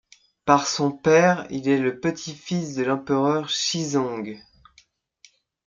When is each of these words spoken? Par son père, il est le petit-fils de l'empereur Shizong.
Par 0.45 0.65
son 0.65 0.89
père, 0.91 1.45
il 1.51 1.67
est 1.69 1.77
le 1.77 1.99
petit-fils 1.99 2.73
de 2.73 2.81
l'empereur 2.81 3.49
Shizong. 3.49 4.41